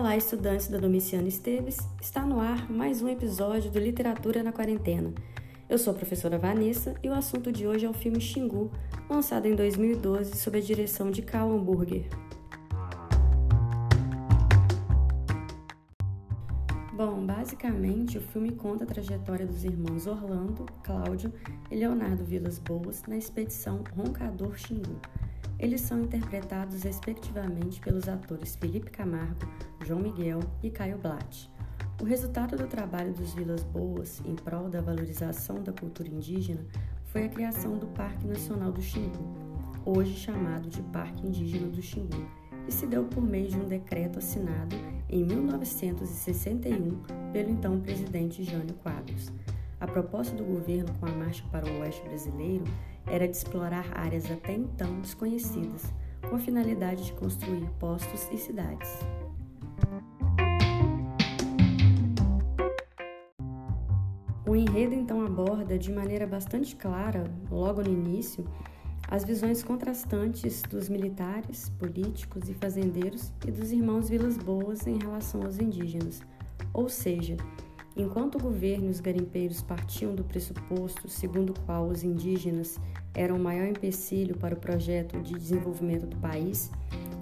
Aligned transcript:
Olá, 0.00 0.16
estudantes 0.16 0.66
da 0.66 0.78
Domiciano 0.78 1.28
Esteves. 1.28 1.76
Está 2.00 2.24
no 2.24 2.40
ar 2.40 2.72
mais 2.72 3.02
um 3.02 3.08
episódio 3.08 3.70
do 3.70 3.78
Literatura 3.78 4.42
na 4.42 4.50
Quarentena. 4.50 5.12
Eu 5.68 5.76
sou 5.76 5.92
a 5.92 5.94
professora 5.94 6.38
Vanessa 6.38 6.94
e 7.02 7.08
o 7.10 7.12
assunto 7.12 7.52
de 7.52 7.66
hoje 7.66 7.84
é 7.84 7.90
o 7.90 7.92
filme 7.92 8.18
Xingu, 8.18 8.72
lançado 9.10 9.44
em 9.44 9.54
2012 9.54 10.38
sob 10.38 10.56
a 10.56 10.60
direção 10.62 11.10
de 11.10 11.20
Karl 11.20 11.52
Hamburger. 11.52 12.08
Bom, 16.94 17.26
basicamente 17.26 18.16
o 18.16 18.22
filme 18.22 18.52
conta 18.52 18.84
a 18.84 18.86
trajetória 18.86 19.44
dos 19.44 19.64
irmãos 19.64 20.06
Orlando, 20.06 20.64
Cláudio 20.82 21.30
e 21.70 21.76
Leonardo 21.76 22.24
Vilas 22.24 22.58
Boas 22.58 23.02
na 23.06 23.18
expedição 23.18 23.84
Roncador 23.94 24.56
Xingu. 24.56 24.98
Eles 25.60 25.82
são 25.82 26.00
interpretados 26.00 26.84
respectivamente 26.84 27.80
pelos 27.80 28.08
atores 28.08 28.56
Felipe 28.56 28.90
Camargo, 28.90 29.46
João 29.84 30.00
Miguel 30.00 30.40
e 30.62 30.70
Caio 30.70 30.96
Blatt. 30.96 31.50
O 32.00 32.04
resultado 32.04 32.56
do 32.56 32.66
trabalho 32.66 33.12
dos 33.12 33.34
Vilas 33.34 33.62
Boas 33.62 34.22
em 34.24 34.34
prol 34.34 34.70
da 34.70 34.80
valorização 34.80 35.62
da 35.62 35.70
cultura 35.70 36.08
indígena 36.08 36.64
foi 37.04 37.26
a 37.26 37.28
criação 37.28 37.76
do 37.76 37.86
Parque 37.88 38.26
Nacional 38.26 38.72
do 38.72 38.80
Xingu, 38.80 39.22
hoje 39.84 40.16
chamado 40.16 40.70
de 40.70 40.80
Parque 40.84 41.26
Indígena 41.26 41.68
do 41.68 41.82
Xingu, 41.82 42.26
que 42.64 42.72
se 42.72 42.86
deu 42.86 43.04
por 43.04 43.22
meio 43.22 43.48
de 43.48 43.58
um 43.58 43.68
decreto 43.68 44.18
assinado 44.18 44.74
em 45.10 45.26
1961 45.26 47.02
pelo 47.34 47.50
então 47.50 47.78
presidente 47.80 48.42
Jânio 48.44 48.74
Quadros. 48.76 49.30
A 49.78 49.86
proposta 49.86 50.34
do 50.34 50.44
governo 50.44 50.90
com 50.98 51.04
a 51.04 51.12
Marcha 51.12 51.44
para 51.52 51.66
o 51.66 51.80
Oeste 51.80 52.02
Brasileiro 52.04 52.64
era 53.06 53.26
de 53.26 53.36
explorar 53.36 53.86
áreas 53.94 54.30
até 54.30 54.52
então 54.52 55.00
desconhecidas, 55.00 55.92
com 56.28 56.36
a 56.36 56.38
finalidade 56.38 57.04
de 57.04 57.12
construir 57.12 57.68
postos 57.78 58.28
e 58.32 58.38
cidades. 58.38 58.88
O 64.46 64.56
enredo 64.56 64.94
então 64.94 65.24
aborda 65.24 65.78
de 65.78 65.92
maneira 65.92 66.26
bastante 66.26 66.74
clara, 66.74 67.24
logo 67.50 67.82
no 67.82 67.90
início, 67.90 68.44
as 69.08 69.24
visões 69.24 69.62
contrastantes 69.62 70.62
dos 70.62 70.88
militares, 70.88 71.68
políticos 71.78 72.48
e 72.48 72.54
fazendeiros 72.54 73.32
e 73.46 73.50
dos 73.50 73.72
irmãos 73.72 74.08
Vilas 74.08 74.36
Boas 74.36 74.86
em 74.86 74.98
relação 74.98 75.42
aos 75.42 75.58
indígenas. 75.58 76.20
Ou 76.72 76.88
seja, 76.88 77.36
enquanto 77.96 78.36
o 78.36 78.42
governo 78.42 78.86
e 78.86 78.90
os 78.90 79.00
garimpeiros 79.00 79.62
partiam 79.62 80.14
do 80.14 80.24
pressuposto 80.24 81.08
segundo 81.08 81.50
o 81.50 81.60
qual 81.60 81.88
os 81.88 82.02
indígenas 82.02 82.78
eram 83.14 83.36
o 83.36 83.40
maior 83.40 83.66
empecilho 83.66 84.36
para 84.36 84.54
o 84.54 84.58
projeto 84.58 85.20
de 85.20 85.34
desenvolvimento 85.34 86.06
do 86.06 86.16
país 86.16 86.70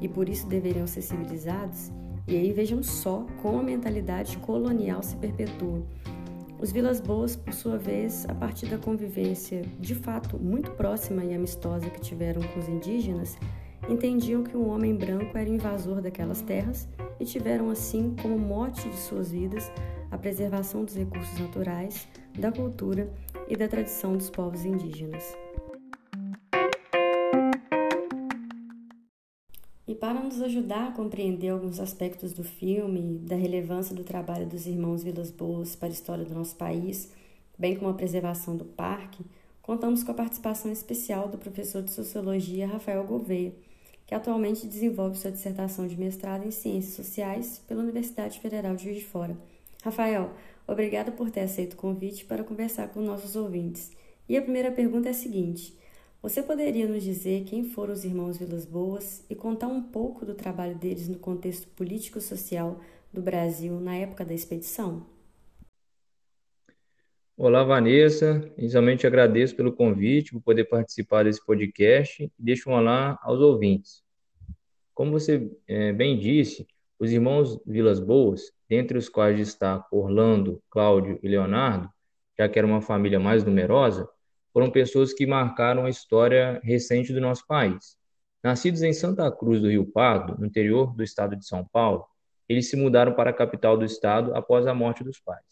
e 0.01 0.09
por 0.09 0.29
isso 0.29 0.47
deveriam 0.47 0.87
ser 0.87 1.03
civilizados, 1.03 1.91
e 2.27 2.37
aí 2.37 2.53
vejam 2.53 2.83
só 2.83 3.27
como 3.43 3.59
a 3.59 3.63
mentalidade 3.63 4.37
colonial 4.39 5.03
se 5.03 5.17
perpetua. 5.17 5.83
Os 6.61 6.73
Vilas 6.73 7.01
Boas, 7.01 7.37
por 7.37 7.55
sua 7.55 7.79
vez, 7.79 8.27
a 8.29 8.35
partir 8.35 8.67
da 8.67 8.79
convivência 8.79 9.63
de 9.79 9.95
fato 9.95 10.39
muito 10.39 10.73
próxima 10.73 11.25
e 11.25 11.33
amistosa 11.35 11.89
que 11.89 12.01
tiveram 12.01 12.43
com 12.43 12.59
os 12.59 12.69
indígenas, 12.69 13.39
entendiam 13.89 14.43
que 14.43 14.57
o 14.57 14.67
homem 14.67 14.95
branco 14.95 15.39
era 15.39 15.49
invasor 15.49 16.01
daquelas 16.01 16.43
terras 16.43 16.89
e 17.21 17.25
tiveram 17.25 17.71
assim 17.71 18.15
como 18.21 18.39
mote 18.39 18.89
de 18.89 18.97
suas 18.97 19.31
vidas 19.31 19.71
a 20.11 20.19
preservação 20.19 20.84
dos 20.84 20.95
recursos 20.95 21.39
naturais, 21.39 22.09
da 22.39 22.51
cultura 22.51 23.12
e 23.48 23.56
da 23.56 23.69
tradição 23.69 24.17
dos 24.17 24.31
povos 24.31 24.65
indígenas. 24.65 25.37
E 29.87 29.95
para 29.95 30.23
nos 30.23 30.41
ajudar 30.42 30.89
a 30.89 30.92
compreender 30.92 31.48
alguns 31.48 31.81
aspectos 31.81 32.33
do 32.33 32.45
filme, 32.45 33.19
da 33.19 33.37
relevância 33.37 33.95
do 33.95 34.05
trabalho 34.05 34.47
dos 34.47 34.67
irmãos 34.67 35.03
Vilas 35.03 35.31
Boas 35.31 35.75
para 35.75 35.88
a 35.88 35.93
história 35.93 36.25
do 36.25 36.34
nosso 36.34 36.56
país, 36.56 37.10
bem 37.59 37.75
como 37.75 37.91
a 37.91 37.94
preservação 37.94 38.56
do 38.56 38.65
parque, 38.65 39.25
contamos 39.62 40.03
com 40.03 40.12
a 40.12 40.15
participação 40.15 40.71
especial 40.71 41.28
do 41.28 41.38
professor 41.38 41.83
de 41.83 41.91
Sociologia 41.91 42.66
Rafael 42.66 43.04
Gouveia, 43.04 43.54
que 44.06 44.15
atualmente 44.15 44.66
desenvolve 44.66 45.19
sua 45.19 45.31
dissertação 45.31 45.87
de 45.87 45.99
mestrado 45.99 46.47
em 46.47 46.50
Ciências 46.50 46.94
Sociais 46.94 47.62
pela 47.66 47.83
Universidade 47.83 48.41
Federal 48.41 48.75
de 48.75 48.84
Juiz 48.84 48.99
de 48.99 49.04
Fora. 49.04 49.37
Rafael, 49.83 50.34
obrigado 50.66 51.12
por 51.12 51.31
ter 51.31 51.41
aceito 51.41 51.75
o 51.75 51.77
convite 51.77 52.25
para 52.25 52.43
conversar 52.43 52.89
com 52.89 53.00
nossos 53.00 53.37
ouvintes. 53.37 53.93
E 54.28 54.37
a 54.37 54.43
primeira 54.43 54.72
pergunta 54.72 55.09
é 55.09 55.12
a 55.12 55.15
seguinte: 55.15 55.78
você 56.21 56.43
poderia 56.43 56.89
nos 56.89 57.05
dizer 57.05 57.44
quem 57.44 57.62
foram 57.62 57.93
os 57.93 58.05
irmãos 58.05 58.37
Vilas 58.37 58.66
Boas 58.66 59.25
e 59.31 59.37
contar 59.37 59.69
um 59.69 59.81
pouco 59.81 60.27
do 60.27 60.34
trabalho 60.34 60.75
deles 60.75 61.09
no 61.09 61.19
contexto 61.19 61.69
político-social 61.69 62.81
do 63.12 63.22
Brasil 63.22 63.78
na 63.78 63.94
época 63.94 64.25
da 64.25 64.34
expedição? 64.34 65.06
Olá, 67.37 67.62
Vanessa. 67.62 68.53
Inicialmente 68.59 69.06
agradeço 69.06 69.55
pelo 69.55 69.72
convite, 69.72 70.33
por 70.33 70.43
poder 70.43 70.65
participar 70.65 71.22
desse 71.22 71.45
podcast 71.47 72.28
deixo 72.37 72.69
um 72.69 72.72
olá 72.72 73.16
aos 73.22 73.39
ouvintes. 73.39 74.03
Como 74.93 75.12
você 75.12 75.49
é, 75.69 75.93
bem 75.93 76.19
disse, 76.19 76.66
os 76.99 77.12
irmãos 77.12 77.60
Vilas 77.65 78.00
Boas, 78.00 78.53
dentre 78.69 78.99
os 78.99 79.09
quais 79.09 79.37
destaco 79.37 79.97
Orlando, 79.97 80.62
Cláudio 80.71 81.19
e 81.23 81.29
Leonardo, 81.29 81.89
já 82.39 82.49
que 82.49 82.59
era 82.59 82.67
uma 82.67 82.81
família 82.81 83.19
mais 83.19 83.45
numerosa, 83.45 84.09
foram 84.53 84.71
pessoas 84.71 85.12
que 85.12 85.27
marcaram 85.27 85.84
a 85.84 85.91
história 85.91 86.61
recente 86.62 87.12
do 87.12 87.21
nosso 87.21 87.47
país. 87.47 87.97
Nascidos 88.43 88.83
em 88.83 88.93
Santa 88.93 89.31
Cruz 89.33 89.61
do 89.61 89.69
Rio 89.69 89.87
Pardo, 89.87 90.37
no 90.39 90.47
interior 90.47 90.95
do 90.95 91.03
estado 91.03 91.34
de 91.34 91.47
São 91.47 91.65
Paulo, 91.65 92.07
eles 92.49 92.71
se 92.71 92.77
mudaram 92.77 93.12
para 93.12 93.31
a 93.31 93.33
capital 93.33 93.77
do 93.77 93.84
estado 93.84 94.34
após 94.34 94.67
a 94.67 94.75
morte 94.75 95.05
dos 95.05 95.19
pais. 95.21 95.45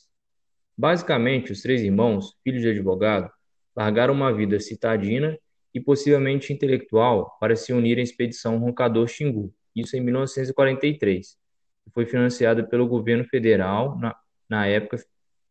Basicamente, 0.77 1.53
os 1.53 1.63
três 1.63 1.83
irmãos, 1.83 2.35
filhos 2.45 2.63
de 2.63 2.71
advogado, 2.71 3.31
largaram 3.75 4.15
uma 4.15 4.33
vida 4.33 4.59
citadina 4.61 5.39
e 5.75 5.81
possivelmente 5.81 6.53
intelectual 6.53 7.37
para 7.39 7.57
se 7.57 7.73
unir 7.73 7.99
à 7.99 8.03
expedição 8.03 8.59
Roncador 8.59 9.07
Xingu, 9.09 9.53
isso 9.75 9.97
em 9.97 10.01
1943, 10.01 11.27
que 11.33 11.46
foi 11.93 12.07
financiada 12.07 12.63
pelo 12.63 12.87
governo 12.87 13.25
federal, 13.25 13.99
na, 13.99 14.15
na 14.49 14.67
época 14.67 14.99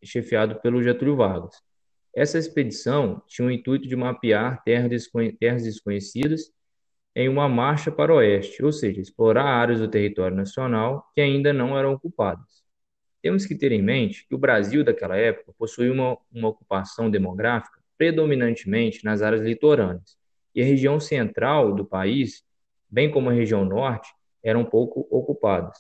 chefiado 0.04 0.60
pelo 0.62 0.84
Getúlio 0.84 1.16
Vargas. 1.16 1.56
Essa 2.16 2.38
expedição 2.38 3.22
tinha 3.28 3.48
o 3.48 3.52
intuito 3.52 3.88
de 3.88 3.96
mapear 3.96 4.64
terras 4.64 4.90
desconhecidas 5.64 6.52
em 7.16 7.28
uma 7.28 7.48
marcha 7.48 7.92
para 7.92 8.14
o 8.14 8.18
oeste, 8.18 8.64
ou 8.64 8.72
seja, 8.72 9.02
explorar 9.02 9.46
áreas 9.46 9.80
do 9.80 9.88
território 9.88 10.36
nacional 10.36 11.10
que 11.14 11.22
ainda 11.22 11.52
não 11.52 11.78
eram 11.78 11.94
ocupadas. 11.94 12.64
Temos 13.22 13.46
que 13.46 13.56
ter 13.56 13.72
em 13.72 13.82
mente 13.82 14.28
que 14.28 14.36
o 14.36 14.38
Brasil 14.38 14.84
daquela 14.84 15.18
época 15.18 15.54
possuía 15.58 15.92
uma, 15.92 16.18
uma 16.32 16.50
ocupação 16.50 17.10
demográfica 17.10 17.80
predominantemente 17.98 19.04
nas 19.04 19.22
áreas 19.22 19.42
litorâneas, 19.42 20.18
e 20.54 20.62
a 20.62 20.66
região 20.66 21.00
central 21.00 21.74
do 21.74 21.86
país, 21.86 22.44
bem 22.90 23.10
como 23.12 23.30
a 23.30 23.34
região 23.34 23.66
norte, 23.66 24.10
eram 24.44 24.64
pouco 24.64 25.08
ocupadas. 25.10 25.78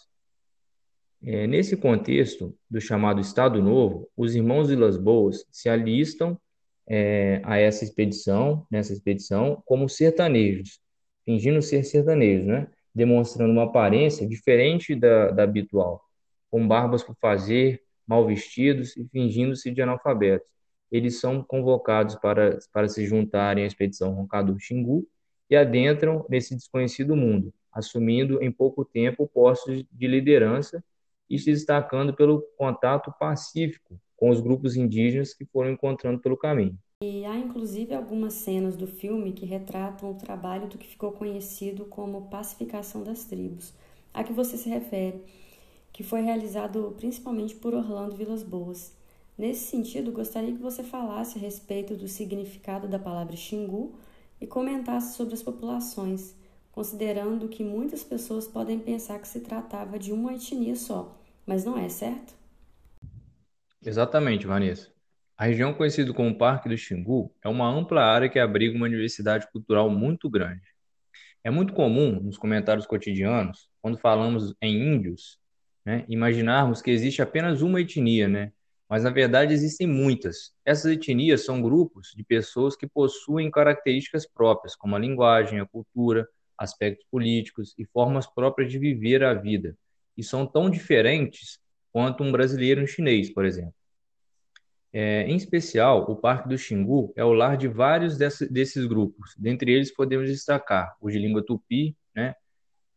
É, 1.27 1.47
nesse 1.47 1.75
contexto 1.75 2.55
do 2.69 2.79
chamado 2.79 3.19
Estado 3.19 3.59
Novo, 3.59 4.07
os 4.15 4.35
irmãos 4.35 4.69
Vilas 4.69 4.95
Boas 4.95 5.43
se 5.51 5.67
alistam 5.67 6.39
é, 6.87 7.41
a 7.43 7.57
essa 7.57 7.83
expedição, 7.83 8.67
nessa 8.69 8.93
expedição, 8.93 9.63
como 9.65 9.89
sertanejos, 9.89 10.79
fingindo 11.25 11.63
ser 11.63 11.83
sertanejos, 11.83 12.45
né? 12.45 12.67
demonstrando 12.93 13.51
uma 13.51 13.63
aparência 13.63 14.27
diferente 14.27 14.93
da, 14.93 15.31
da 15.31 15.43
habitual, 15.43 15.99
com 16.51 16.67
barbas 16.67 17.01
por 17.01 17.15
fazer, 17.19 17.81
mal 18.05 18.27
vestidos 18.27 18.95
e 18.95 19.03
fingindo-se 19.07 19.71
de 19.71 19.81
analfabetos. 19.81 20.47
Eles 20.91 21.19
são 21.19 21.41
convocados 21.41 22.15
para, 22.17 22.59
para 22.71 22.87
se 22.87 23.03
juntarem 23.03 23.63
à 23.63 23.67
expedição 23.67 24.13
Roncador 24.13 24.59
Xingu 24.59 25.07
e 25.49 25.55
adentram 25.55 26.23
nesse 26.29 26.55
desconhecido 26.55 27.15
mundo, 27.15 27.51
assumindo 27.71 28.43
em 28.43 28.51
pouco 28.51 28.85
tempo 28.85 29.27
postos 29.27 29.83
de 29.91 30.07
liderança 30.07 30.83
e 31.29 31.37
se 31.39 31.51
destacando 31.51 32.13
pelo 32.13 32.41
contato 32.57 33.13
pacífico 33.19 33.99
com 34.15 34.29
os 34.29 34.39
grupos 34.39 34.75
indígenas 34.75 35.33
que 35.33 35.45
foram 35.45 35.71
encontrando 35.71 36.19
pelo 36.19 36.37
caminho. 36.37 36.77
E 37.01 37.25
há 37.25 37.37
inclusive 37.37 37.93
algumas 37.93 38.33
cenas 38.33 38.75
do 38.75 38.87
filme 38.87 39.33
que 39.33 39.45
retratam 39.45 40.11
o 40.11 40.15
trabalho 40.15 40.67
do 40.67 40.77
que 40.77 40.87
ficou 40.87 41.11
conhecido 41.11 41.85
como 41.85 42.29
pacificação 42.29 43.03
das 43.03 43.25
tribos, 43.25 43.73
a 44.13 44.23
que 44.23 44.31
você 44.31 44.57
se 44.57 44.69
refere, 44.69 45.21
que 45.91 46.03
foi 46.03 46.21
realizado 46.21 46.93
principalmente 46.97 47.55
por 47.55 47.73
Orlando 47.73 48.15
Vilas 48.15 48.43
Boas. 48.43 48.93
Nesse 49.37 49.65
sentido, 49.65 50.11
gostaria 50.11 50.53
que 50.53 50.61
você 50.61 50.83
falasse 50.83 51.37
a 51.37 51.41
respeito 51.41 51.95
do 51.95 52.07
significado 52.07 52.87
da 52.87 52.97
palavra 52.97 53.35
Xingu 53.35 53.93
e 54.39 54.47
comentasse 54.47 55.15
sobre 55.15 55.33
as 55.33 55.43
populações 55.43 56.33
considerando 56.75 57.47
que 57.47 57.63
muitas 57.63 58.03
pessoas 58.03 58.45
podem 58.45 58.77
pensar 58.77 59.17
que 59.17 59.27
se 59.29 59.39
tratava 59.39 59.97
de 59.97 60.11
uma 60.11 60.33
etnia 60.33 60.75
só, 60.75 61.17
mas 61.45 61.63
não 61.63 61.77
é, 61.77 61.87
certo? 61.87 62.35
Exatamente, 63.81 64.45
Vanessa. 64.45 64.91
A 65.37 65.45
região 65.45 65.73
conhecida 65.73 66.13
como 66.13 66.37
Parque 66.37 66.67
do 66.67 66.77
Xingu 66.77 67.33
é 67.41 67.47
uma 67.47 67.65
ampla 67.65 68.03
área 68.03 68.27
que 68.27 68.37
abriga 68.37 68.75
uma 68.75 68.89
diversidade 68.89 69.49
cultural 69.53 69.89
muito 69.89 70.29
grande. 70.29 70.63
É 71.45 71.49
muito 71.49 71.73
comum 71.73 72.19
nos 72.19 72.37
comentários 72.37 72.85
cotidianos, 72.85 73.69
quando 73.81 73.97
falamos 73.97 74.53
em 74.61 74.95
índios, 74.95 75.39
né, 75.85 76.03
imaginarmos 76.09 76.81
que 76.81 76.91
existe 76.91 77.21
apenas 77.21 77.61
uma 77.61 77.79
etnia, 77.79 78.27
né, 78.27 78.51
mas 78.89 79.03
na 79.03 79.11
verdade 79.11 79.53
existem 79.53 79.87
muitas. 79.87 80.53
Essas 80.65 80.91
etnias 80.91 81.45
são 81.45 81.61
grupos 81.61 82.13
de 82.15 82.23
pessoas 82.23 82.75
que 82.75 82.87
possuem 82.87 83.49
características 83.49 84.25
próprias, 84.25 84.75
como 84.75 84.95
a 84.95 84.99
linguagem, 84.99 85.59
a 85.61 85.65
cultura, 85.65 86.27
aspectos 86.57 87.05
políticos 87.09 87.73
e 87.77 87.85
formas 87.85 88.27
próprias 88.27 88.71
de 88.71 88.79
viver 88.79 89.23
a 89.23 89.33
vida, 89.33 89.77
e 90.17 90.23
são 90.23 90.45
tão 90.45 90.69
diferentes 90.69 91.59
quanto 91.91 92.23
um 92.23 92.31
brasileiro 92.31 92.81
e 92.81 92.83
um 92.83 92.87
chinês, 92.87 93.33
por 93.33 93.45
exemplo. 93.45 93.73
É, 94.97 95.23
em 95.23 95.35
especial, 95.35 96.09
o 96.09 96.15
Parque 96.15 96.47
do 96.47 96.57
Xingu 96.57 97.11
é 97.17 97.23
o 97.25 97.33
lar 97.33 97.57
de 97.57 97.67
vários 97.67 98.17
desse, 98.17 98.49
desses 98.49 98.85
grupos. 98.85 99.35
Dentre 99.37 99.73
eles, 99.73 99.93
podemos 99.93 100.29
destacar 100.29 100.95
os 101.01 101.11
de 101.11 101.19
língua 101.19 101.45
tupi, 101.45 101.97
né? 102.15 102.33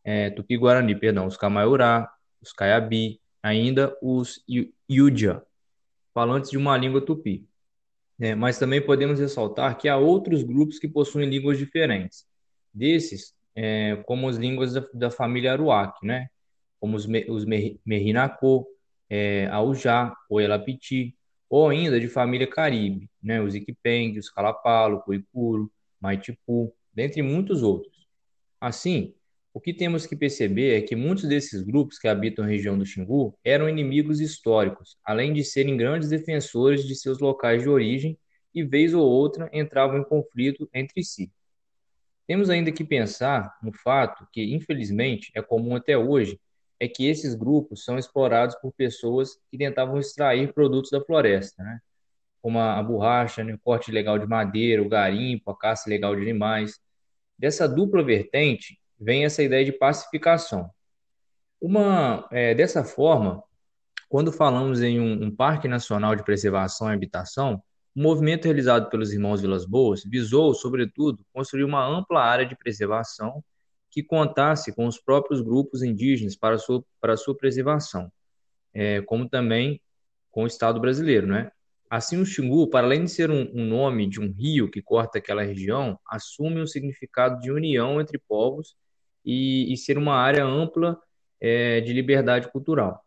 É, 0.05 0.31
tupi-guarani, 0.31 0.95
perdão, 0.95 1.27
os 1.27 1.37
camaiurá, 1.37 2.09
os 2.41 2.53
caiabi, 2.53 3.21
ainda 3.43 3.97
os 4.01 4.45
Yudia, 4.89 5.43
falantes 6.15 6.51
de 6.51 6.57
uma 6.57 6.77
língua 6.77 7.01
tupi. 7.01 7.49
É, 8.21 8.35
mas 8.35 8.59
também 8.59 8.81
podemos 8.81 9.19
ressaltar 9.19 9.77
que 9.77 9.89
há 9.89 9.97
outros 9.97 10.43
grupos 10.43 10.79
que 10.79 10.89
possuem 10.89 11.29
línguas 11.29 11.59
diferentes. 11.59 12.27
Desses, 12.73 13.35
é, 13.61 13.97
como 14.07 14.29
as 14.29 14.37
línguas 14.37 14.75
da, 14.75 14.85
da, 14.95 15.11
família 15.11 15.53
Aruac, 15.53 16.07
né? 16.07 16.29
como 16.79 16.97
os, 16.97 17.09
os 17.29 17.45
Merinacô, 17.85 18.65
é, 19.11 19.49
Aujá, 19.49 20.15
o 20.31 20.41
Elapiti, 20.41 21.17
ou 21.51 21.69
ainda 21.69 21.99
de 21.99 22.07
família 22.07 22.47
Caribe, 22.47 23.11
né? 23.21 23.43
os 23.43 23.57
Iquipeng, 23.57 24.17
os 24.17 24.31
Calapalo, 24.31 25.01
Coicuro, 25.01 25.73
Maitipu, 26.01 26.73
dentre 26.95 27.21
muitos 27.21 27.65
outros. 27.65 28.07
Assim, 28.61 29.13
o 29.53 29.61
que 29.61 29.75
temos 29.75 30.07
que 30.07 30.15
perceber 30.15 30.79
é 30.79 30.83
que 30.83 30.95
muitos 30.95 31.25
desses 31.25 31.61
grupos 31.61 31.99
que 31.99 32.07
habitam 32.07 32.45
a 32.45 32.49
região 32.49 32.79
do 32.79 32.87
Xingu 32.87 33.37
eram 33.43 33.69
inimigos 33.69 34.21
históricos, 34.21 34.97
além 35.05 35.33
de 35.33 35.43
serem 35.43 35.77
grandes 35.77 36.11
defensores 36.11 36.87
de 36.87 36.95
seus 36.95 37.19
locais 37.19 37.63
de 37.63 37.69
origem 37.69 38.17
e, 38.55 38.63
vez 38.63 38.95
ou 38.95 39.03
outra, 39.03 39.51
entravam 39.53 39.99
em 39.99 40.05
conflito 40.05 40.71
entre 40.73 41.03
si. 41.03 41.33
Temos 42.29 42.51
ainda 42.51 42.71
que 42.71 42.85
pensar 42.85 43.57
no 43.63 43.73
fato 43.73 44.29
que, 44.31 44.55
infelizmente, 44.55 45.33
é 45.35 45.41
comum 45.41 45.75
até 45.75 45.97
hoje, 45.97 46.39
é 46.79 46.87
que 46.87 47.09
esses 47.09 47.35
grupos 47.35 47.85
são 47.85 47.99
explorados 47.99 48.55
por 48.57 48.71
pessoas 48.73 49.39
que 49.51 49.57
tentavam 49.57 49.99
extrair 49.99 50.53
produtos 50.53 50.91
da 50.91 51.01
floresta, 51.01 51.63
né? 51.63 51.81
como 52.43 52.61
a, 52.61 52.81
borracha, 52.83 53.43
né? 53.43 53.55
o 53.55 53.59
corte 53.59 53.91
ilegal 53.91 54.19
de 54.19 54.27
madeira, 54.27 54.83
o 54.83 54.89
garimpo, 54.89 55.51
a 55.51 55.59
caça 55.59 55.89
ilegal 55.89 56.15
de 56.15 56.21
animais. 56.21 56.79
Dessa 57.39 57.67
dupla 57.67 58.03
vertente, 58.03 58.79
vem 59.01 59.25
essa 59.25 59.43
ideia 59.43 59.65
de 59.65 59.73
pacificação. 59.73 60.71
Uma, 61.59 62.29
é, 62.31 62.55
dessa 62.55 62.85
forma, 62.85 63.43
quando 64.07 64.31
falamos 64.31 64.83
em 64.83 65.01
um, 65.01 65.25
um, 65.25 65.35
Parque 65.35 65.67
Nacional 65.67 66.15
de 66.15 66.23
Preservação 66.23 66.91
e 66.91 66.95
Habitação, 66.95 67.63
o 67.99 68.00
movimento 68.00 68.45
realizado 68.45 68.89
pelos 68.91 69.12
irmãos 69.12 69.41
Vilas 69.41 69.67
Boas 69.67 70.05
visou, 70.05 70.55
sobretudo, 70.55 71.27
construir 71.33 71.65
uma 71.65 71.85
ampla 71.85 72.23
área 72.23 72.47
de 72.47 72.56
preservação 72.56 73.43
que 73.91 74.05
contasse 74.05 74.73
com 74.73 74.87
os 74.87 75.00
próprios 75.00 75.41
grupos 75.41 75.83
indígenas 75.83 76.37
para 76.37 76.59
sua, 76.59 76.85
para 77.00 77.17
sua 77.17 77.37
preservação, 77.37 78.09
é, 78.73 79.00
como 79.00 79.29
também 79.29 79.81
com 80.31 80.45
o 80.45 80.47
Estado 80.47 80.79
brasileiro, 80.79 81.27
né? 81.27 81.50
Assim, 81.91 82.21
o 82.21 82.25
Xingu, 82.25 82.71
para 82.71 82.87
além 82.87 83.03
de 83.03 83.11
ser 83.11 83.33
um, 83.33 83.50
um, 83.53 83.65
nome 83.65 84.09
de 84.09 84.21
um 84.21 84.31
rio 84.31 84.71
que 84.71 84.81
corta 84.81 85.19
aquela 85.19 85.43
região, 85.43 85.99
assume 86.09 86.62
um 86.62 86.67
significado 86.69 87.41
de 87.41 87.50
união 87.50 88.00
entre 88.00 88.17
povos 88.17 88.77
e, 89.25 89.73
e 89.73 89.77
ser 89.77 89.99
uma 89.99 90.15
área 90.15 90.45
ampla 90.45 90.97
é, 91.41 91.81
de 91.81 91.93
liberdade 91.93 92.49
cultural. 92.53 93.05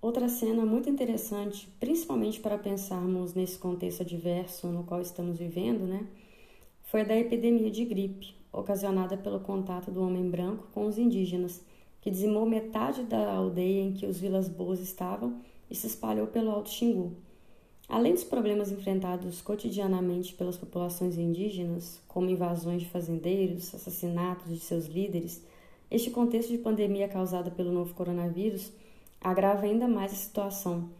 Outra 0.00 0.28
cena 0.28 0.64
muito 0.64 0.88
interessante, 0.88 1.68
principalmente 1.80 2.38
para 2.38 2.56
pensarmos 2.56 3.34
nesse 3.34 3.58
contexto 3.58 4.02
adverso 4.02 4.68
no 4.68 4.84
qual 4.84 5.00
estamos 5.00 5.36
vivendo, 5.36 5.88
né, 5.88 6.06
foi 6.84 7.00
a 7.00 7.04
da 7.04 7.16
epidemia 7.16 7.68
de 7.68 7.84
gripe, 7.84 8.32
ocasionada 8.52 9.16
pelo 9.16 9.40
contato 9.40 9.90
do 9.90 10.00
homem 10.00 10.30
branco 10.30 10.68
com 10.72 10.86
os 10.86 10.98
indígenas, 10.98 11.64
que 12.00 12.12
dizimou 12.12 12.46
metade 12.46 13.02
da 13.02 13.32
aldeia 13.32 13.82
em 13.82 13.92
que 13.92 14.06
os 14.06 14.20
Vilas 14.20 14.48
Boas 14.48 14.78
estavam 14.78 15.40
e 15.68 15.74
se 15.74 15.88
espalhou 15.88 16.28
pelo 16.28 16.52
Alto 16.52 16.70
Xingu. 16.70 17.16
Além 17.88 18.14
dos 18.14 18.22
problemas 18.22 18.70
enfrentados 18.70 19.42
cotidianamente 19.42 20.32
pelas 20.32 20.56
populações 20.56 21.18
indígenas, 21.18 22.00
como 22.06 22.30
invasões 22.30 22.82
de 22.82 22.88
fazendeiros, 22.88 23.74
assassinatos 23.74 24.48
de 24.48 24.60
seus 24.60 24.86
líderes, 24.86 25.42
este 25.90 26.08
contexto 26.10 26.50
de 26.50 26.58
pandemia 26.58 27.08
causada 27.08 27.50
pelo 27.50 27.72
novo 27.72 27.94
coronavírus 27.94 28.70
agrava 29.20 29.66
ainda 29.66 29.88
mais 29.88 30.12
a 30.12 30.16
situação, 30.16 30.90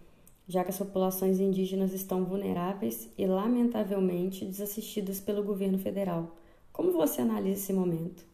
já 0.46 0.64
que 0.64 0.70
as 0.70 0.78
populações 0.78 1.40
indígenas 1.40 1.92
estão 1.92 2.24
vulneráveis 2.24 3.12
e, 3.16 3.26
lamentavelmente, 3.26 4.44
desassistidas 4.44 5.20
pelo 5.20 5.42
governo 5.42 5.78
federal. 5.78 6.36
Como 6.72 6.92
você 6.92 7.20
analisa 7.20 7.60
esse 7.60 7.72
momento? 7.72 8.24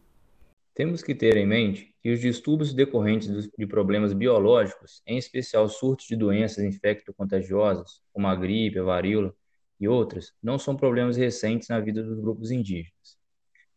Temos 0.73 1.01
que 1.01 1.15
ter 1.15 1.37
em 1.37 1.47
mente 1.47 1.95
que 2.01 2.11
os 2.11 2.19
distúrbios 2.19 2.73
decorrentes 2.73 3.49
de 3.57 3.65
problemas 3.65 4.13
biológicos, 4.13 5.01
em 5.07 5.17
especial 5.17 5.67
surtos 5.69 6.05
de 6.05 6.15
doenças 6.15 6.63
infecto-contagiosas, 6.63 8.01
como 8.11 8.27
a 8.27 8.35
gripe, 8.35 8.79
a 8.79 8.83
varíola 8.83 9.33
e 9.79 9.87
outras, 9.87 10.33
não 10.43 10.59
são 10.59 10.75
problemas 10.75 11.15
recentes 11.15 11.69
na 11.69 11.79
vida 11.79 12.03
dos 12.03 12.19
grupos 12.19 12.51
indígenas. 12.51 13.17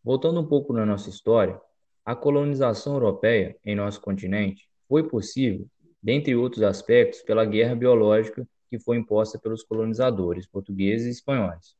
Voltando 0.03 0.41
um 0.41 0.47
pouco 0.47 0.73
na 0.73 0.85
nossa 0.85 1.09
história, 1.09 1.61
a 2.05 2.17
colonização 2.17 2.95
europeia 2.95 3.57
em 3.65 3.77
nosso 3.77 4.01
continente 4.01 4.69
foi 4.89 5.07
possível, 5.07 5.67
dentre 6.03 6.35
outros 6.37 6.63
aspectos, 6.63 7.23
pela 7.23 7.45
guerra 7.45 7.75
biológica 7.75 8.47
que 8.71 8.79
foi 8.79 8.97
imposta 8.97 9.39
pelos 9.39 9.63
colonizadores 9.63 10.47
portugueses 10.47 11.07
e 11.07 11.11
espanhóis. 11.11 11.75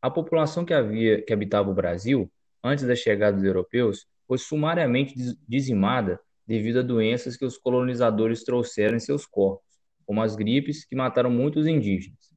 A 0.00 0.10
população 0.10 0.64
que 0.64 0.72
havia 0.72 1.20
que 1.22 1.32
habitava 1.32 1.70
o 1.70 1.74
Brasil 1.74 2.30
antes 2.62 2.84
da 2.84 2.94
chegada 2.94 3.36
dos 3.36 3.44
europeus 3.44 4.06
foi 4.26 4.38
sumariamente 4.38 5.14
dizimada 5.46 6.20
devido 6.46 6.80
a 6.80 6.82
doenças 6.82 7.36
que 7.36 7.44
os 7.44 7.58
colonizadores 7.58 8.44
trouxeram 8.44 8.96
em 8.96 9.00
seus 9.00 9.26
corpos, 9.26 9.78
como 10.06 10.22
as 10.22 10.34
gripes 10.34 10.84
que 10.84 10.96
mataram 10.96 11.30
muitos 11.30 11.66
indígenas. 11.66 12.30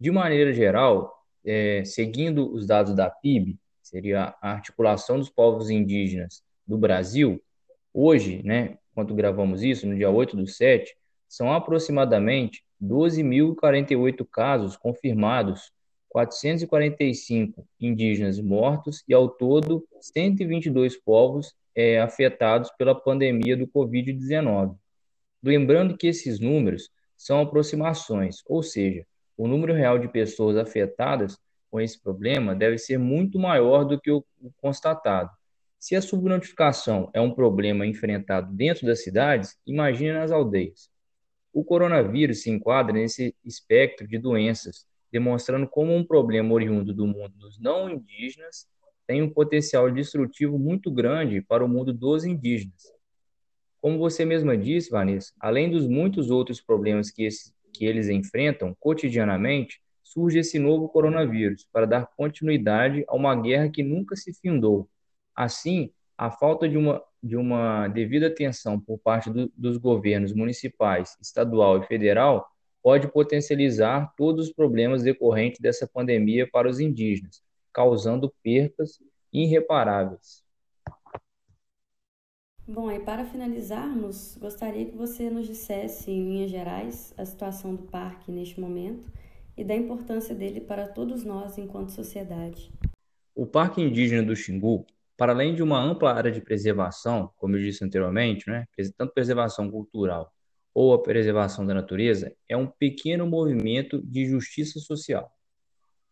De 0.00 0.10
maneira 0.10 0.52
geral, 0.52 1.12
é, 1.44 1.84
seguindo 1.84 2.52
os 2.52 2.66
dados 2.66 2.94
da 2.94 3.10
PIB, 3.10 3.58
seria 3.82 4.34
a 4.40 4.52
articulação 4.52 5.18
dos 5.18 5.30
povos 5.30 5.70
indígenas 5.70 6.42
do 6.66 6.76
Brasil, 6.76 7.42
hoje, 7.92 8.42
né, 8.44 8.78
quando 8.98 9.14
gravamos 9.14 9.62
isso, 9.62 9.86
no 9.86 9.94
dia 9.94 10.10
8 10.10 10.36
do 10.36 10.44
7, 10.44 10.92
são 11.28 11.52
aproximadamente 11.52 12.64
12.048 12.82 14.26
casos 14.28 14.76
confirmados 14.76 15.70
445 16.08 17.64
indígenas 17.80 18.40
mortos 18.40 19.04
e, 19.06 19.14
ao 19.14 19.28
todo, 19.28 19.86
122 20.00 20.96
povos 20.96 21.54
é, 21.76 22.00
afetados 22.00 22.72
pela 22.76 22.92
pandemia 22.92 23.56
do 23.56 23.68
Covid-19. 23.68 24.74
Lembrando 25.44 25.96
que 25.96 26.08
esses 26.08 26.40
números 26.40 26.90
são 27.16 27.40
aproximações, 27.40 28.42
ou 28.46 28.64
seja, 28.64 29.06
o 29.36 29.46
número 29.46 29.74
real 29.74 29.96
de 29.96 30.08
pessoas 30.08 30.56
afetadas 30.56 31.38
com 31.70 31.80
esse 31.80 32.02
problema 32.02 32.52
deve 32.52 32.78
ser 32.78 32.98
muito 32.98 33.38
maior 33.38 33.84
do 33.84 34.00
que 34.00 34.10
o 34.10 34.24
constatado. 34.56 35.30
Se 35.78 35.94
a 35.94 36.02
subnotificação 36.02 37.10
é 37.14 37.20
um 37.20 37.32
problema 37.32 37.86
enfrentado 37.86 38.52
dentro 38.52 38.86
das 38.86 39.02
cidades, 39.02 39.56
imagine 39.66 40.12
nas 40.12 40.32
aldeias. 40.32 40.90
O 41.52 41.64
coronavírus 41.64 42.42
se 42.42 42.50
enquadra 42.50 42.92
nesse 42.92 43.34
espectro 43.44 44.06
de 44.06 44.18
doenças 44.18 44.86
demonstrando 45.10 45.66
como 45.66 45.94
um 45.94 46.04
problema 46.04 46.52
oriundo 46.52 46.92
do 46.92 47.06
mundo 47.06 47.32
dos 47.36 47.58
não 47.58 47.88
indígenas 47.88 48.66
tem 49.06 49.22
um 49.22 49.30
potencial 49.30 49.90
destrutivo 49.90 50.58
muito 50.58 50.90
grande 50.90 51.40
para 51.40 51.64
o 51.64 51.68
mundo 51.68 51.94
dos 51.94 52.24
indígenas. 52.24 52.92
Como 53.80 53.98
você 53.98 54.24
mesma 54.24 54.56
disse, 54.56 54.90
Vanessa, 54.90 55.32
além 55.40 55.70
dos 55.70 55.86
muitos 55.86 56.30
outros 56.30 56.60
problemas 56.60 57.10
que, 57.10 57.24
esse, 57.24 57.54
que 57.72 57.86
eles 57.86 58.08
enfrentam 58.08 58.76
cotidianamente, 58.78 59.80
surge 60.02 60.40
esse 60.40 60.58
novo 60.58 60.88
coronavírus 60.88 61.66
para 61.72 61.86
dar 61.86 62.06
continuidade 62.16 63.02
a 63.08 63.16
uma 63.16 63.34
guerra 63.34 63.70
que 63.70 63.82
nunca 63.82 64.14
se 64.14 64.34
findou. 64.34 64.90
Assim, 65.38 65.92
a 66.16 66.32
falta 66.32 66.68
de 66.68 66.76
uma, 66.76 67.00
de 67.22 67.36
uma 67.36 67.86
devida 67.86 68.26
atenção 68.26 68.80
por 68.80 68.98
parte 68.98 69.30
do, 69.30 69.48
dos 69.56 69.76
governos 69.76 70.32
municipais, 70.32 71.16
estadual 71.22 71.78
e 71.78 71.86
federal 71.86 72.50
pode 72.82 73.06
potencializar 73.06 74.12
todos 74.16 74.48
os 74.48 74.52
problemas 74.52 75.04
decorrentes 75.04 75.60
dessa 75.60 75.86
pandemia 75.86 76.50
para 76.50 76.68
os 76.68 76.80
indígenas, 76.80 77.40
causando 77.72 78.34
percas 78.42 79.00
irreparáveis. 79.32 80.42
Bom, 82.66 82.90
e 82.90 82.98
para 82.98 83.24
finalizarmos, 83.24 84.36
gostaria 84.40 84.86
que 84.86 84.96
você 84.96 85.30
nos 85.30 85.46
dissesse, 85.46 86.10
em 86.10 86.24
linhas 86.24 86.50
gerais, 86.50 87.14
a 87.16 87.24
situação 87.24 87.76
do 87.76 87.84
parque 87.84 88.32
neste 88.32 88.58
momento 88.58 89.08
e 89.56 89.62
da 89.62 89.76
importância 89.76 90.34
dele 90.34 90.60
para 90.60 90.88
todos 90.88 91.22
nós 91.22 91.58
enquanto 91.58 91.90
sociedade. 91.90 92.72
O 93.36 93.46
Parque 93.46 93.80
Indígena 93.80 94.24
do 94.24 94.34
Xingu 94.34 94.84
Para 95.18 95.32
além 95.32 95.52
de 95.52 95.64
uma 95.64 95.82
ampla 95.82 96.14
área 96.14 96.30
de 96.30 96.40
preservação, 96.40 97.32
como 97.38 97.56
eu 97.56 97.60
disse 97.60 97.84
anteriormente, 97.84 98.48
né, 98.48 98.66
tanto 98.96 99.12
preservação 99.12 99.68
cultural 99.68 100.32
ou 100.72 100.94
a 100.94 101.02
preservação 101.02 101.66
da 101.66 101.74
natureza, 101.74 102.32
é 102.48 102.56
um 102.56 102.68
pequeno 102.68 103.26
movimento 103.26 104.00
de 104.00 104.26
justiça 104.26 104.78
social. 104.78 105.28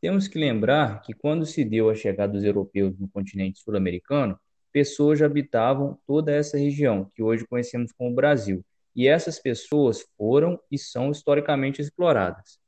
Temos 0.01 0.27
que 0.27 0.41
lembrar 0.41 1.03
que 1.03 1.15
quando 1.15 1.47
se 1.47 1.65
deu 1.65 1.89
a 1.89 1.95
chegada 1.95 2.33
dos 2.33 2.43
europeus 2.43 2.99
no 2.99 3.09
continente 3.09 3.61
sul-americano, 3.61 4.37
pessoas 4.73 5.21
já 5.21 5.27
habitavam 5.27 5.97
toda 6.05 6.33
essa 6.33 6.59
região, 6.59 7.09
que 7.15 7.23
hoje 7.23 7.47
conhecemos 7.47 7.93
como 7.93 8.13
Brasil, 8.13 8.65
e 8.93 9.07
essas 9.07 9.39
pessoas 9.39 10.05
foram 10.19 10.59
e 10.69 10.77
são 10.77 11.13
historicamente 11.13 11.81
exploradas. 11.81 12.59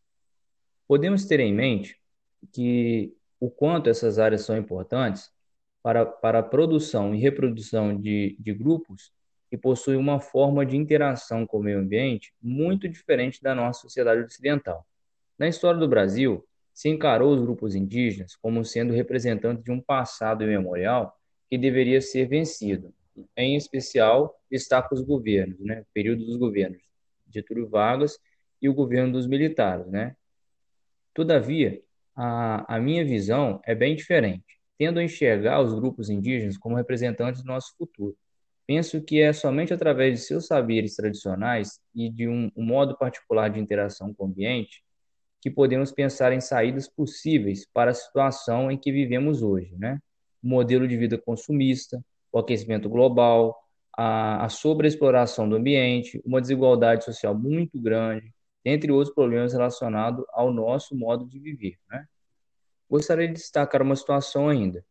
Podemos 0.86 1.26
ter 1.26 1.40
em 1.40 1.52
mente 1.52 1.96
que 2.52 3.12
o 3.40 3.50
quanto 3.50 3.90
essas 3.90 4.20
áreas 4.20 4.42
são 4.42 4.56
importantes 4.56 5.36
para, 5.82 6.04
para 6.04 6.40
a 6.40 6.42
produção 6.42 7.14
e 7.14 7.18
reprodução 7.18 7.98
de, 7.98 8.36
de 8.38 8.52
grupos 8.52 9.12
que 9.50 9.56
possuem 9.56 9.96
uma 9.96 10.20
forma 10.20 10.64
de 10.66 10.76
interação 10.76 11.46
com 11.46 11.58
o 11.58 11.62
meio 11.62 11.78
ambiente 11.78 12.32
muito 12.42 12.88
diferente 12.88 13.42
da 13.42 13.54
nossa 13.54 13.80
sociedade 13.80 14.22
ocidental. 14.22 14.86
Na 15.38 15.48
história 15.48 15.80
do 15.80 15.88
Brasil, 15.88 16.44
se 16.74 16.88
encarou 16.88 17.32
os 17.32 17.40
grupos 17.40 17.74
indígenas 17.74 18.36
como 18.36 18.64
sendo 18.64 18.92
representantes 18.92 19.64
de 19.64 19.72
um 19.72 19.80
passado 19.80 20.44
imemorial 20.44 21.16
que 21.48 21.56
deveria 21.56 22.00
ser 22.00 22.28
vencido. 22.28 22.92
Em 23.36 23.56
especial, 23.56 24.38
destaca 24.50 24.94
os 24.94 25.00
governos, 25.00 25.58
né? 25.60 25.80
o 25.80 25.86
período 25.92 26.24
dos 26.24 26.36
governos 26.36 26.82
Getúlio 27.32 27.68
Vargas 27.68 28.18
e 28.60 28.68
o 28.68 28.74
governo 28.74 29.12
dos 29.12 29.26
militares. 29.26 29.86
Né? 29.86 30.14
Todavia, 31.14 31.80
a, 32.14 32.76
a 32.76 32.80
minha 32.80 33.04
visão 33.04 33.60
é 33.64 33.74
bem 33.74 33.96
diferente 33.96 34.57
tendo 34.78 35.00
a 35.00 35.04
enxergar 35.04 35.60
os 35.60 35.74
grupos 35.74 36.08
indígenas 36.08 36.56
como 36.56 36.76
representantes 36.76 37.42
do 37.42 37.48
nosso 37.48 37.74
futuro. 37.76 38.16
Penso 38.66 39.02
que 39.02 39.20
é 39.20 39.32
somente 39.32 39.74
através 39.74 40.18
de 40.18 40.26
seus 40.26 40.46
saberes 40.46 40.94
tradicionais 40.94 41.80
e 41.94 42.08
de 42.10 42.28
um, 42.28 42.50
um 42.54 42.64
modo 42.64 42.96
particular 42.96 43.48
de 43.48 43.58
interação 43.58 44.14
com 44.14 44.24
o 44.24 44.26
ambiente 44.28 44.84
que 45.40 45.50
podemos 45.50 45.92
pensar 45.92 46.32
em 46.32 46.40
saídas 46.40 46.88
possíveis 46.88 47.66
para 47.72 47.90
a 47.92 47.94
situação 47.94 48.70
em 48.70 48.76
que 48.76 48.92
vivemos 48.92 49.42
hoje, 49.42 49.74
né? 49.76 49.98
O 50.42 50.48
modelo 50.48 50.86
de 50.86 50.96
vida 50.96 51.16
consumista, 51.16 52.04
o 52.32 52.38
aquecimento 52.38 52.88
global, 52.88 53.56
a, 53.96 54.44
a 54.44 54.48
sobreexploração 54.48 55.48
do 55.48 55.56
ambiente, 55.56 56.20
uma 56.24 56.40
desigualdade 56.40 57.04
social 57.04 57.34
muito 57.34 57.80
grande, 57.80 58.32
entre 58.64 58.92
outros 58.92 59.14
problemas 59.14 59.52
relacionados 59.52 60.24
ao 60.32 60.52
nosso 60.52 60.96
modo 60.96 61.24
de 61.26 61.38
viver, 61.38 61.76
né? 61.88 62.06
Gostaria 62.88 63.26
de 63.26 63.34
destacar 63.34 63.82
uma 63.82 63.96
situação 63.96 64.48
ainda. 64.48 64.84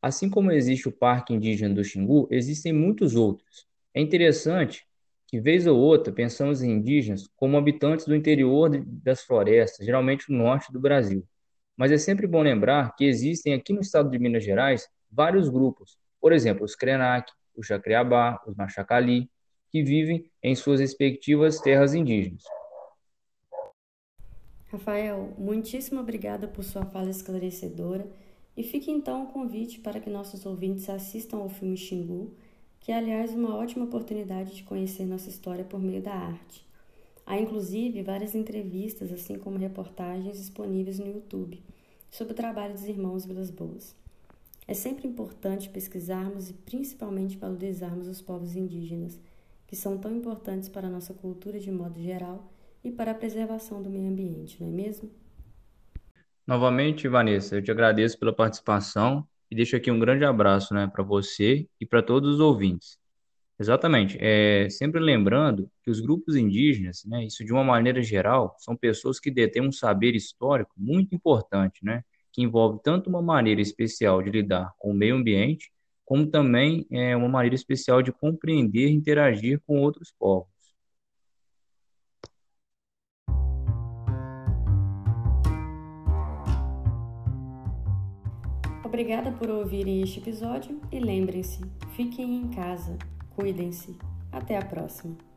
Assim 0.00 0.28
como 0.28 0.50
existe 0.50 0.88
o 0.88 0.92
Parque 0.92 1.34
Indígena 1.34 1.74
do 1.74 1.84
Xingu, 1.84 2.26
existem 2.30 2.72
muitos 2.72 3.14
outros. 3.14 3.66
É 3.94 4.00
interessante 4.00 4.86
que, 5.28 5.40
vez 5.40 5.66
ou 5.66 5.78
outra, 5.78 6.12
pensamos 6.12 6.62
em 6.62 6.70
indígenas 6.70 7.28
como 7.36 7.56
habitantes 7.56 8.06
do 8.06 8.16
interior 8.16 8.70
das 8.84 9.22
florestas, 9.22 9.84
geralmente 9.84 10.30
no 10.30 10.38
norte 10.38 10.72
do 10.72 10.80
Brasil. 10.80 11.24
Mas 11.76 11.92
é 11.92 11.98
sempre 11.98 12.26
bom 12.26 12.42
lembrar 12.42 12.94
que 12.96 13.04
existem 13.04 13.54
aqui 13.54 13.72
no 13.72 13.80
estado 13.80 14.10
de 14.10 14.18
Minas 14.18 14.44
Gerais 14.44 14.88
vários 15.10 15.48
grupos, 15.48 15.96
por 16.20 16.32
exemplo, 16.32 16.64
os 16.64 16.74
Krenak, 16.74 17.30
os 17.56 17.66
Jacriabá, 17.66 18.40
os 18.46 18.54
Machacali, 18.54 19.30
que 19.70 19.82
vivem 19.82 20.30
em 20.42 20.54
suas 20.54 20.80
respectivas 20.80 21.60
terras 21.60 21.94
indígenas. 21.94 22.44
Rafael, 24.72 25.34
muitíssimo 25.36 26.00
obrigada 26.00 26.48
por 26.48 26.64
sua 26.64 26.86
fala 26.86 27.10
esclarecedora 27.10 28.10
e 28.56 28.62
fique 28.62 28.90
então 28.90 29.24
o 29.24 29.26
convite 29.26 29.78
para 29.78 30.00
que 30.00 30.08
nossos 30.08 30.46
ouvintes 30.46 30.88
assistam 30.88 31.40
ao 31.40 31.50
filme 31.50 31.76
Xingu, 31.76 32.32
que 32.80 32.90
é, 32.90 32.96
aliás, 32.96 33.34
uma 33.34 33.54
ótima 33.54 33.84
oportunidade 33.84 34.56
de 34.56 34.62
conhecer 34.62 35.04
nossa 35.04 35.28
história 35.28 35.62
por 35.62 35.78
meio 35.78 36.00
da 36.00 36.14
arte. 36.14 36.66
Há 37.26 37.38
inclusive 37.38 38.02
várias 38.02 38.34
entrevistas, 38.34 39.12
assim 39.12 39.38
como 39.38 39.58
reportagens 39.58 40.38
disponíveis 40.38 40.98
no 40.98 41.06
YouTube 41.06 41.62
sobre 42.10 42.32
o 42.32 42.36
trabalho 42.36 42.72
dos 42.72 42.84
irmãos 42.84 43.26
Vilas 43.26 43.50
Boas. 43.50 43.94
É 44.66 44.72
sempre 44.72 45.06
importante 45.06 45.68
pesquisarmos 45.68 46.48
e 46.48 46.54
principalmente 46.54 47.36
valorizarmos 47.36 48.08
os 48.08 48.22
povos 48.22 48.56
indígenas, 48.56 49.20
que 49.66 49.76
são 49.76 49.98
tão 49.98 50.16
importantes 50.16 50.70
para 50.70 50.86
a 50.86 50.90
nossa 50.90 51.12
cultura 51.12 51.60
de 51.60 51.70
modo 51.70 52.00
geral 52.00 52.50
e 52.84 52.90
para 52.90 53.12
a 53.12 53.14
preservação 53.14 53.82
do 53.82 53.90
meio 53.90 54.08
ambiente, 54.08 54.60
não 54.60 54.68
é 54.68 54.72
mesmo? 54.72 55.10
Novamente, 56.46 57.06
Vanessa, 57.08 57.56
eu 57.56 57.62
te 57.62 57.70
agradeço 57.70 58.18
pela 58.18 58.32
participação 58.32 59.26
e 59.50 59.54
deixo 59.54 59.76
aqui 59.76 59.90
um 59.90 59.98
grande 59.98 60.24
abraço 60.24 60.74
né, 60.74 60.90
para 60.92 61.04
você 61.04 61.68
e 61.80 61.86
para 61.86 62.02
todos 62.02 62.34
os 62.34 62.40
ouvintes. 62.40 62.98
Exatamente. 63.58 64.18
É, 64.20 64.68
sempre 64.68 65.00
lembrando 65.00 65.70
que 65.84 65.90
os 65.90 66.00
grupos 66.00 66.34
indígenas, 66.34 67.04
né, 67.04 67.24
isso 67.24 67.44
de 67.44 67.52
uma 67.52 67.62
maneira 67.62 68.02
geral, 68.02 68.56
são 68.58 68.76
pessoas 68.76 69.20
que 69.20 69.30
detêm 69.30 69.62
um 69.62 69.70
saber 69.70 70.16
histórico 70.16 70.72
muito 70.76 71.14
importante, 71.14 71.84
né, 71.84 72.02
que 72.32 72.42
envolve 72.42 72.80
tanto 72.82 73.08
uma 73.08 73.22
maneira 73.22 73.60
especial 73.60 74.20
de 74.22 74.30
lidar 74.30 74.72
com 74.78 74.90
o 74.90 74.94
meio 74.94 75.14
ambiente, 75.14 75.70
como 76.04 76.26
também 76.26 76.86
é, 76.90 77.16
uma 77.16 77.28
maneira 77.28 77.54
especial 77.54 78.02
de 78.02 78.10
compreender 78.10 78.88
e 78.88 78.92
interagir 78.92 79.60
com 79.66 79.78
outros 79.78 80.12
povos. 80.18 80.51
Obrigada 88.92 89.32
por 89.32 89.48
ouvirem 89.48 90.02
este 90.02 90.18
episódio 90.20 90.78
e 90.92 91.00
lembrem-se, 91.00 91.64
fiquem 91.96 92.42
em 92.42 92.48
casa, 92.50 92.98
cuidem-se. 93.34 93.96
Até 94.30 94.58
a 94.58 94.62
próxima! 94.62 95.31